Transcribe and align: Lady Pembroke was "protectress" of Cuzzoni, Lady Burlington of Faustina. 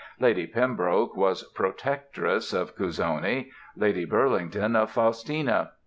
Lady 0.19 0.47
Pembroke 0.47 1.15
was 1.15 1.43
"protectress" 1.53 2.53
of 2.53 2.75
Cuzzoni, 2.75 3.51
Lady 3.77 4.03
Burlington 4.03 4.75
of 4.75 4.89
Faustina. 4.89 5.73